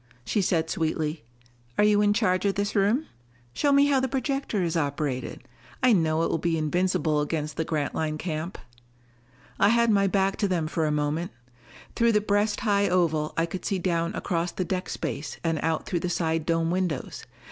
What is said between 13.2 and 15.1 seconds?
I could see down across the deck